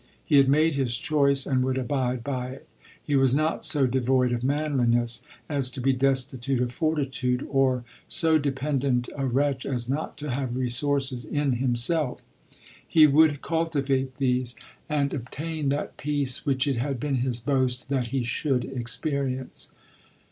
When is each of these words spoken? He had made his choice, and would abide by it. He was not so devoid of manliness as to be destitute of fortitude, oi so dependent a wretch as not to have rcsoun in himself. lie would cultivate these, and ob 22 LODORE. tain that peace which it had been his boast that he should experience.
He 0.25 0.37
had 0.37 0.49
made 0.49 0.73
his 0.73 0.97
choice, 0.97 1.45
and 1.45 1.63
would 1.63 1.77
abide 1.77 2.23
by 2.23 2.47
it. 2.47 2.67
He 3.03 3.15
was 3.15 3.35
not 3.35 3.63
so 3.63 3.85
devoid 3.85 4.31
of 4.31 4.43
manliness 4.43 5.23
as 5.47 5.69
to 5.69 5.79
be 5.79 5.93
destitute 5.93 6.59
of 6.59 6.71
fortitude, 6.71 7.47
oi 7.53 7.81
so 8.07 8.39
dependent 8.39 9.09
a 9.15 9.27
wretch 9.27 9.63
as 9.63 9.87
not 9.87 10.17
to 10.17 10.31
have 10.31 10.53
rcsoun 10.53 11.25
in 11.27 11.51
himself. 11.51 12.23
lie 12.95 13.05
would 13.05 13.43
cultivate 13.43 14.17
these, 14.17 14.55
and 14.89 15.13
ob 15.13 15.29
22 15.29 15.43
LODORE. 15.43 15.55
tain 15.55 15.69
that 15.69 15.97
peace 15.97 16.47
which 16.47 16.65
it 16.65 16.77
had 16.77 16.99
been 16.99 17.17
his 17.17 17.39
boast 17.39 17.87
that 17.89 18.07
he 18.07 18.23
should 18.23 18.65
experience. 18.65 19.71